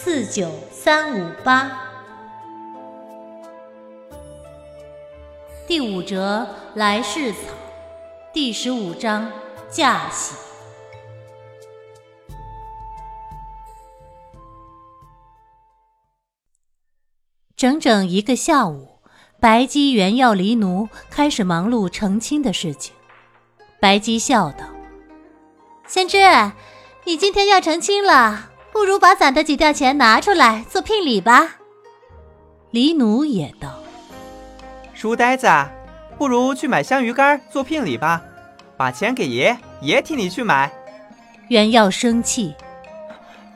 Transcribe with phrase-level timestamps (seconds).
[0.00, 1.72] 四九三五八，
[5.66, 7.38] 第五折来世草，
[8.32, 9.28] 第十五章
[9.68, 10.36] 嫁喜。
[17.56, 19.00] 整整一个下午，
[19.40, 22.94] 白姬原要离奴开始忙碌成亲的事情。
[23.80, 24.64] 白姬笑道
[25.88, 26.18] ：“先知，
[27.02, 31.56] 你今天要成亲了。”不如把攒的几吊钱拿出来做聘礼吧。
[32.70, 33.76] 黎奴也道
[34.94, 35.48] ：“书呆子，
[36.16, 38.22] 不如去买香鱼干做聘礼吧，
[38.76, 40.72] 把钱给爷，爷替你去买。”
[41.50, 42.54] 袁耀生气：“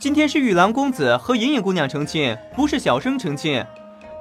[0.00, 3.62] 今天是玉郎公子和莹莹姑娘成亲，不是小生成亲，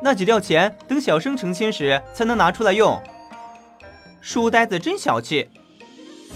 [0.04, 3.02] 那几吊钱等小生成亲时才能拿出来用。”
[4.20, 5.50] 书呆子真小气，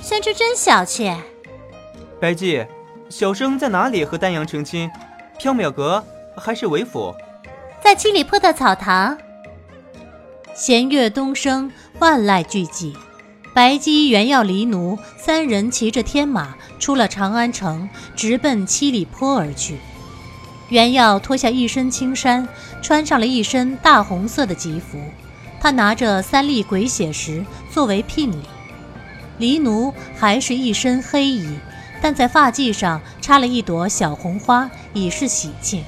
[0.02, 1.14] 先知真小气，
[2.18, 2.66] 白姬。
[3.10, 4.90] 小生在哪里和丹阳成亲？
[5.40, 6.04] 缥缈阁
[6.36, 7.14] 还是韦府？
[7.84, 9.18] 在七里坡的草堂。
[10.56, 12.94] 弦乐东升，万籁俱寂。
[13.54, 19.78] 白姬、原耀、离奴三人骑着天马出了长安城，直奔七里坡而去。
[20.70, 22.48] 原耀脱下一身青衫，
[22.82, 24.98] 穿上了一身大红色的吉服。
[25.60, 28.42] 他拿着三粒鬼血石作为聘礼。
[29.38, 31.48] 离奴还是一身黑衣。
[32.04, 35.82] 但在发髻上插了一朵小红花，以示喜庆。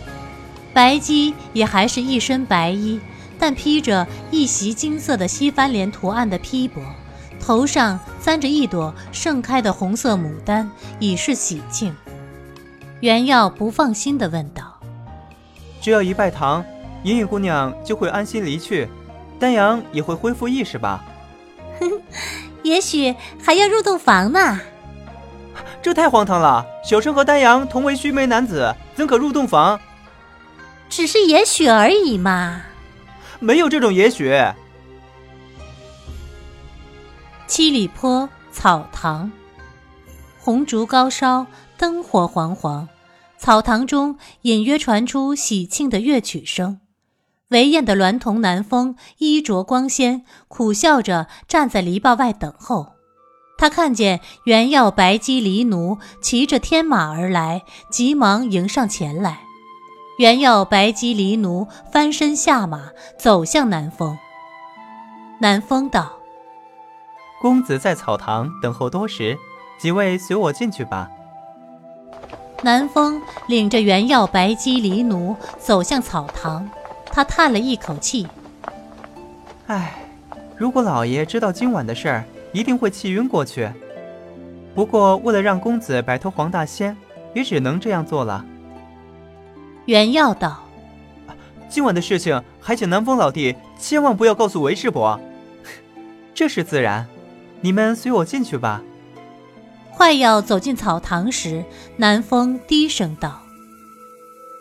[0.74, 3.02] 白姬也还是一身白衣，
[3.38, 6.80] 但披着一袭金色的西番莲图案的披帛，
[7.38, 11.94] 头上簪着一朵盛开的红色牡丹，以示喜庆。
[13.02, 14.80] 袁耀不放心地问道
[15.82, 16.64] ：“只要一拜堂，
[17.04, 18.88] 隐隐姑娘就会安心离去，
[19.38, 21.04] 丹阳也会恢复意识吧
[21.82, 21.92] ？”“哼，
[22.64, 24.62] 也许还要入洞房呢。”
[25.86, 26.66] 这太荒唐了！
[26.84, 29.80] 小生和丹阳同为须眉男子，怎可入洞房？
[30.90, 32.64] 只是也许而已嘛。
[33.40, 34.36] 没有这种也许。
[37.46, 39.32] 七里坡草堂，
[40.40, 41.46] 红烛高烧，
[41.78, 42.90] 灯火煌煌，
[43.38, 46.80] 草堂中隐约传出喜庆的乐曲声。
[47.50, 52.95] 围宴的娈童南风衣着光鲜，苦笑着站在篱笆外等候。
[53.58, 59.40] 他看见原耀、白姬、离奴骑着天马而来，急忙迎上前来。
[60.18, 64.18] 原耀、白姬、离奴翻身下马，走向南风。
[65.40, 66.14] 南风道
[67.42, 69.38] ：“公子在草堂等候多时，
[69.80, 71.10] 几位随我进去吧。”
[72.62, 76.70] 南风领着原耀、白姬、离奴走向草堂，
[77.06, 78.28] 他叹了一口气
[79.68, 79.94] ：“唉，
[80.58, 82.24] 如果老爷知道今晚的事儿。”
[82.56, 83.70] 一定会气晕过去。
[84.74, 86.96] 不过，为了让公子摆脱黄大仙，
[87.34, 88.46] 也只能这样做了。
[89.88, 90.64] 原耀道
[91.68, 95.20] ：“今晚的事情，还请南风老弟千万不要告诉韦师伯。
[96.34, 97.06] 这是自然，
[97.60, 98.82] 你们随我进去吧。”
[99.94, 101.66] 快要走进草堂时，
[101.98, 103.42] 南风低声道：“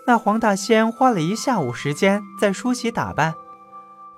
[0.05, 3.35] 那黄大仙花了一下午时间在梳洗打扮。”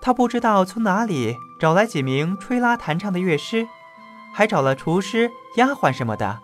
[0.00, 3.66] 他不知道从哪里找来几名吹拉弹唱的乐师，
[4.32, 6.40] 还找了厨师、丫鬟什么的。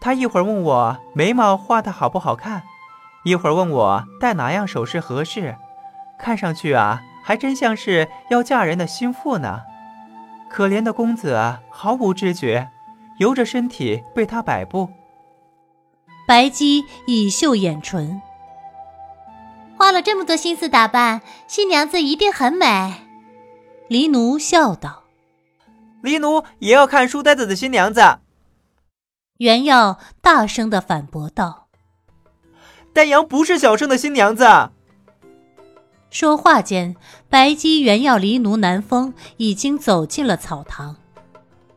[0.00, 2.62] 他一会儿问我眉毛画的好不好看，
[3.24, 5.56] 一会儿问我戴哪样首饰合适，
[6.18, 9.62] 看上去啊，还真像是要嫁人的心腹呢。
[10.48, 12.70] 可怜的公子啊，毫无知觉，
[13.18, 14.90] 由着身体被他摆布。
[16.28, 18.20] 白姬以秀眼唇。
[19.76, 23.05] 花了这么多心思打扮，新娘子一定很美。
[23.88, 25.04] 黎奴笑道
[26.02, 28.18] ：“黎奴也要看书呆子的新娘子。”
[29.38, 31.68] 袁耀大声的反驳道
[32.92, 34.44] ：“丹阳不是小生的新娘子。”
[36.10, 36.96] 说话间，
[37.28, 40.96] 白姬、袁耀、黎奴、南风已经走进了草堂。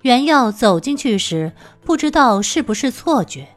[0.01, 3.49] 袁耀走进去时，不知道是不是错觉。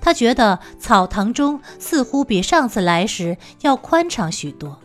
[0.00, 4.80] 他觉得草堂中似乎比上次来时要宽敞许多，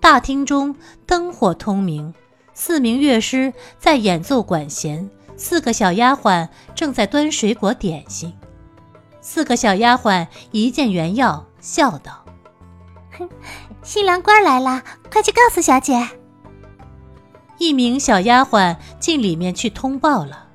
[0.00, 0.74] 大厅中
[1.04, 2.14] 灯火通明，
[2.54, 8.32] 四名乐师在演奏管弦，四个小丫鬟正在端水果点心。
[9.20, 12.24] 四个小丫鬟一见袁耀，笑道
[13.82, 16.08] ：“新郎官来了，快去告诉小姐。
[17.58, 20.48] 一名小丫鬟进里面去通报了。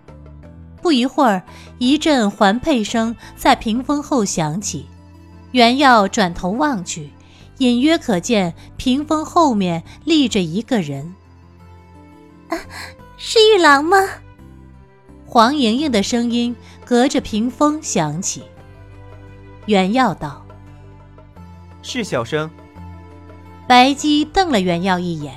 [0.81, 1.44] 不一会儿，
[1.78, 4.88] 一阵环佩声在屏风后响起。
[5.51, 7.12] 袁耀转头望去，
[7.57, 11.16] 隐约可见屏风后面立着一个人。
[12.50, 12.57] 啊，
[13.18, 13.98] 是玉郎吗？
[15.25, 16.56] 黄莹莹的声音
[16.86, 18.44] 隔着屏风响起。
[19.68, 20.44] 袁耀道
[21.84, 22.50] ：“是小生。”
[23.68, 25.36] 白姬瞪了袁耀一眼，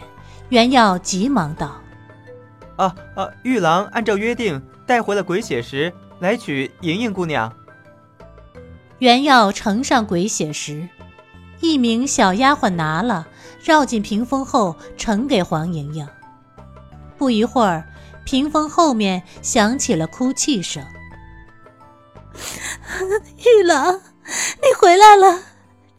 [0.49, 1.79] 袁耀急忙道
[2.77, 3.29] ：“啊啊！
[3.43, 7.53] 玉郎按照约定带回了鬼血石，来娶莹莹姑娘。”
[9.01, 10.89] 袁耀呈上鬼血石，
[11.61, 13.29] 一名小丫鬟拿了，
[13.63, 16.09] 绕进屏风后呈给黄莹莹。
[17.23, 17.85] 不一会儿，
[18.25, 20.85] 屏风后面响起了哭泣声。
[23.47, 24.01] 玉郎，
[24.61, 25.41] 你回来了，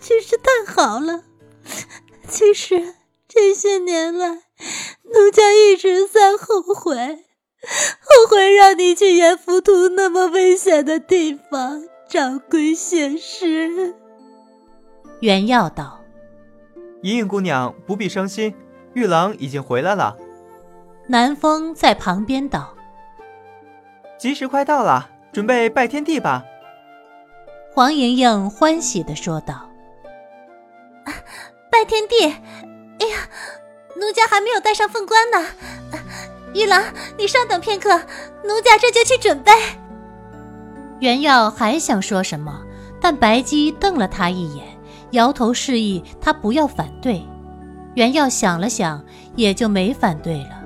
[0.01, 1.23] 真是太好了。
[2.27, 4.27] 其实这些年来，
[5.13, 6.97] 奴家一直在后悔，
[8.01, 13.95] 后悔让你去阎浮屠那么危险的地方找鬼血石。
[15.21, 16.01] 袁耀道
[17.01, 18.53] ：“莹莹姑娘不必伤心，
[18.93, 20.17] 玉郎已经回来了。”
[21.07, 22.73] 南风在旁边道
[24.17, 26.43] ：“吉时快到了，准备拜天地吧。”
[27.73, 29.69] 黄莹莹欢喜的说道。
[31.69, 32.25] 拜天地！
[32.99, 33.27] 哎呀，
[33.95, 35.45] 奴家还没有带上凤冠呢。
[36.53, 36.81] 玉郎，
[37.17, 37.89] 你稍等片刻，
[38.43, 39.51] 奴家这就去准备。
[40.99, 42.63] 袁耀还想说什么，
[43.01, 44.65] 但白姬瞪了他一眼，
[45.11, 47.21] 摇头示意他不要反对。
[47.95, 49.03] 袁耀想了想，
[49.35, 50.62] 也就没反对了。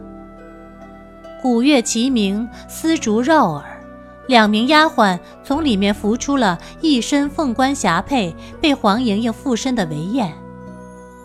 [1.42, 3.64] 鼓乐齐鸣，丝竹绕耳，
[4.28, 10.34] 两名丫鬟从里面扶出了一身凤冠霞帔、被黄莹莹附身的韦燕。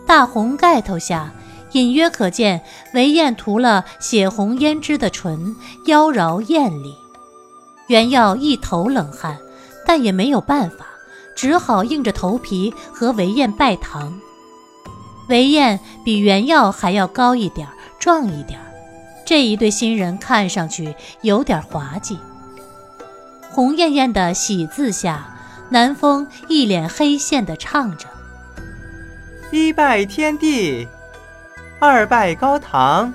[0.05, 1.31] 大红盖头下，
[1.71, 2.61] 隐约可见
[2.93, 5.55] 韦燕涂了血红胭脂的唇，
[5.87, 6.95] 妖娆艳丽。
[7.87, 9.37] 袁耀一头冷汗，
[9.85, 10.85] 但也没有办法，
[11.35, 14.13] 只好硬着头皮和韦燕拜堂。
[15.27, 17.67] 韦燕比袁耀还要高一点，
[17.97, 18.59] 壮一点，
[19.25, 22.19] 这一对新人看上去有点滑稽。
[23.51, 25.35] 红艳艳的喜字下，
[25.69, 28.07] 南风一脸黑线的唱着。
[29.51, 30.87] 一拜天地，
[31.79, 33.13] 二拜高堂，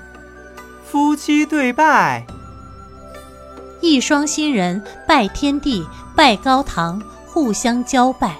[0.85, 2.25] 夫妻对拜。
[3.81, 5.85] 一双新人拜天地，
[6.15, 8.35] 拜高堂，互相交拜。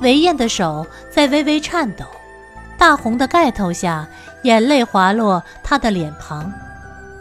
[0.00, 2.06] 韦燕的手在微微颤抖，
[2.78, 4.08] 大红的盖头下，
[4.42, 6.52] 眼泪滑落她的脸庞。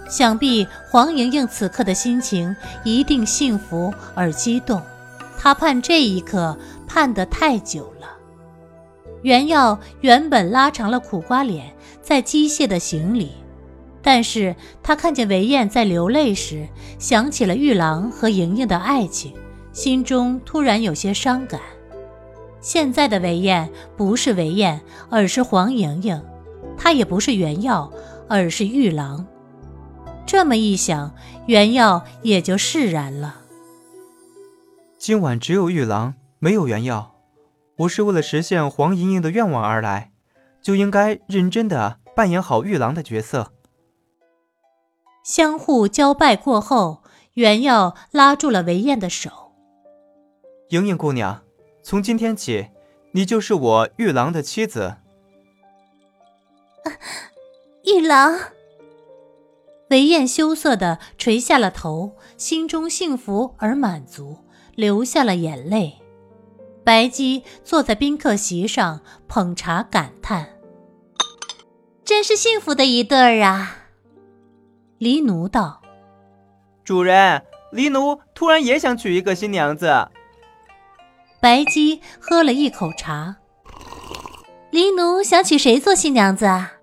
[0.09, 4.81] 想必黄莹莹此刻的心情一定幸福而激动，
[5.37, 6.57] 她盼这一刻
[6.87, 8.07] 盼得太久了。
[9.21, 13.31] 袁耀原本拉长了苦瓜脸，在机械的行礼，
[14.01, 16.67] 但是他看见韦燕在流泪时，
[16.97, 19.33] 想起了玉郎和莹莹的爱情，
[19.73, 21.59] 心中突然有些伤感。
[22.61, 26.17] 现在的韦燕不是韦燕，而是黄莹莹；
[26.79, 27.91] 她也不是原药，
[28.29, 29.27] 而是玉郎。
[30.25, 31.13] 这么一想，
[31.45, 33.41] 原药也就释然了。
[34.97, 37.15] 今晚只有玉郎，没有原药。
[37.79, 40.11] 我是为了实现黄莹莹的愿望而来，
[40.61, 43.51] 就应该认真的扮演好玉郎的角色。
[45.23, 49.51] 相互交拜过后，原耀拉住了韦燕的手。
[50.69, 51.41] 莹莹姑娘，
[51.83, 52.67] 从今天起，
[53.11, 54.97] 你就是我玉郎的妻子。
[57.83, 58.37] 玉郎，
[59.89, 64.37] 韦燕羞涩的垂下了头，心中幸福而满足，
[64.75, 65.97] 流下了眼泪。
[66.83, 70.57] 白姬坐在宾客席上捧茶感叹
[72.03, 73.77] ：“真是幸福的一对儿啊！”
[74.97, 75.81] 黎奴道
[76.83, 80.09] ：“主人，黎奴突然也想娶一个新娘子。”
[81.41, 83.37] 白姬喝了一口茶
[84.71, 86.73] ：“黎奴想娶谁做新娘子啊？”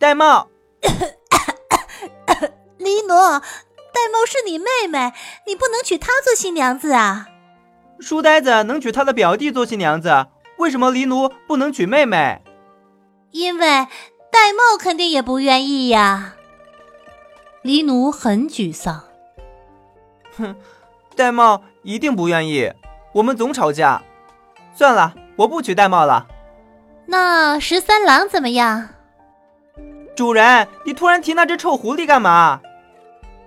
[0.00, 0.46] 玳瑁。
[2.78, 3.40] 黎奴，玳
[4.10, 5.12] 瑁是你妹妹，
[5.46, 7.28] 你不能娶她做新娘子啊！
[8.00, 10.26] 书呆子能娶他的表弟做新娘子，
[10.56, 12.40] 为什么黎奴不能娶妹妹？
[13.30, 16.34] 因为玳瑁肯定也不愿意呀。
[17.60, 19.04] 黎奴很沮丧。
[20.38, 20.56] 哼，
[21.14, 22.72] 玳瑁一定不愿意，
[23.12, 24.02] 我们总吵架。
[24.74, 26.26] 算了，我不娶玳瑁了。
[27.04, 28.88] 那十三郎怎么样？
[30.20, 32.60] 主人，你突然提那只臭狐狸干嘛？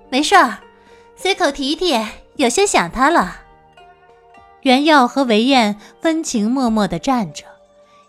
[0.09, 0.57] 没事儿，
[1.15, 2.03] 随口提提，
[2.35, 3.41] 有些想他了。
[4.63, 7.43] 袁耀和韦燕温情脉脉地站着，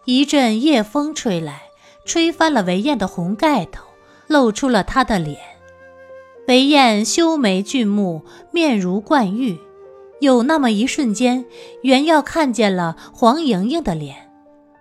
[0.07, 1.65] 一阵夜风吹来，
[2.07, 3.85] 吹翻了韦燕的红盖头，
[4.29, 5.39] 露出了她的脸。
[6.49, 9.61] 韦燕修眉俊目，面如冠玉。
[10.21, 11.45] 有那么一瞬间，
[11.83, 14.31] 袁耀看见了黄莹莹的脸，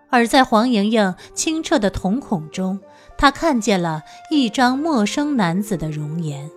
[0.09, 2.79] 而在黄莹莹清澈的瞳孔中，
[3.23, 6.51] 他看见了一张陌生男子的容颜。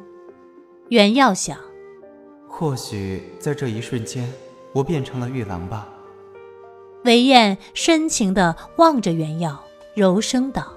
[0.88, 1.56] 袁耀想，
[2.48, 4.28] 或许在这一瞬间，
[4.72, 5.86] 我变成了玉郎吧。
[7.04, 9.62] 韦燕深情地望着袁耀，
[9.94, 10.72] 柔声道：“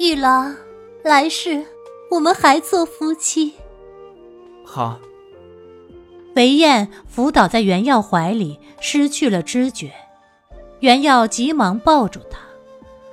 [0.00, 0.56] 玉郎，
[1.04, 1.66] 来世
[2.12, 3.52] 我们还做夫妻。”
[4.64, 4.98] 好。
[6.36, 9.92] 韦燕伏倒在袁耀怀里，失去了知觉。
[10.80, 12.38] 袁耀急忙抱住她，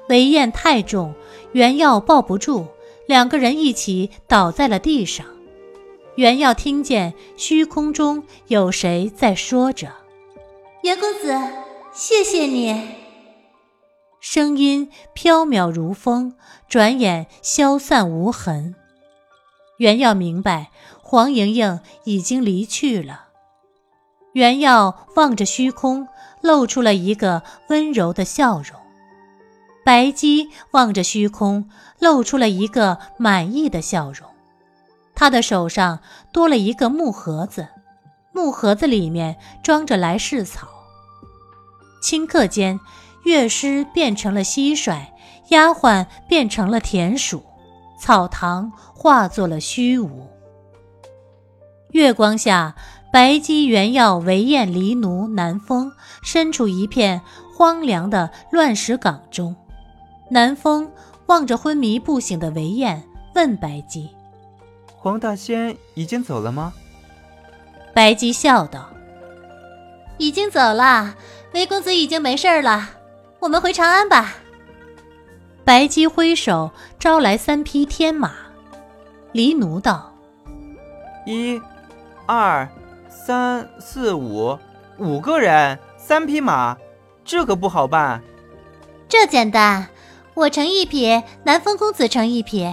[0.07, 1.13] 韦燕太重，
[1.53, 2.67] 袁耀抱不住，
[3.07, 5.25] 两个人一起倒在了地上。
[6.15, 9.93] 袁耀听见虚空中有谁在说着
[10.83, 11.39] ：“袁公子，
[11.93, 12.95] 谢谢你。”
[14.19, 16.35] 声音飘渺如风，
[16.67, 18.75] 转眼消散无痕。
[19.77, 20.71] 袁耀明白。
[21.05, 23.25] 黄莹莹已经离去了，
[24.31, 26.07] 袁耀望着虚空，
[26.41, 28.79] 露出了一个温柔的笑容。
[29.83, 34.29] 白姬望着虚空，露出了一个满意的笑容。
[35.15, 35.99] 他的手上
[36.31, 37.67] 多了一个木盒子，
[38.31, 40.67] 木盒子里面装着来世草。
[42.01, 42.79] 顷刻间，
[43.23, 45.05] 乐师变成了蟋蟀，
[45.49, 47.43] 丫鬟变成了田鼠，
[47.99, 50.27] 草堂化作了虚无。
[51.91, 52.75] 月光下，
[53.11, 55.91] 白姬、原耀、韦燕、黎奴、南风
[56.23, 57.21] 身处一片
[57.55, 59.55] 荒凉的乱石岗中。
[60.33, 60.91] 南风
[61.27, 63.03] 望着昏迷不醒的韦燕，
[63.35, 64.09] 问白姬
[64.97, 66.73] ：“黄大仙已经走了吗？”
[67.93, 68.89] 白姬笑道
[70.17, 71.13] ：“已经走了，
[71.53, 72.89] 韦公子已经没事了，
[73.41, 74.37] 我们回长安吧。”
[75.63, 78.31] 白姬挥手招来三匹天马。
[79.33, 80.15] 黎奴道
[81.27, 81.61] ：“一。”
[82.25, 82.67] 二、
[83.07, 84.57] 三、四、五，
[84.97, 86.75] 五个人，三匹马，
[87.23, 88.23] 这可不好办。
[89.07, 89.87] 这简单，
[90.35, 92.67] 我乘一匹，南风公子乘一匹，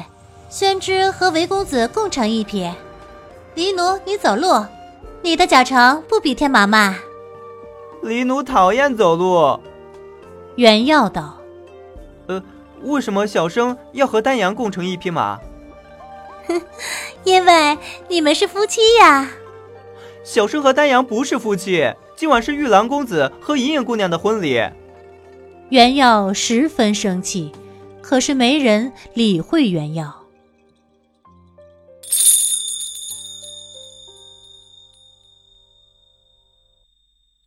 [0.48, 2.70] 宣之和韦公子共乘一匹。
[3.54, 4.64] 黎奴，你走路，
[5.20, 6.96] 你的脚程不比天麻慢。
[8.02, 9.60] 黎奴讨厌走路。
[10.56, 11.36] 袁耀道
[12.28, 12.42] ：“呃，
[12.82, 15.38] 为什么小生要和丹阳共乘一匹马？”
[16.48, 16.62] 哼，
[17.24, 17.76] 因为
[18.08, 19.28] 你们是夫妻呀。
[20.24, 24.62] 小生和丹阳不是夫妻，今晚是玉兰公子和莹莹姑娘的婚礼。
[25.70, 27.52] 袁耀十分生气，
[28.02, 30.19] 可是没人理会袁耀。